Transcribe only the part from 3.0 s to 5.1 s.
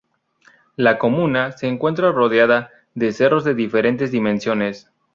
cerros de diferentes dimensiones.